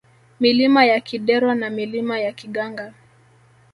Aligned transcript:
Milima 0.39 0.85
ya 0.85 0.99
Kidero 0.99 1.55
na 1.55 1.69
Milima 1.69 2.19
ya 2.19 2.31
Kiganga 2.31 2.93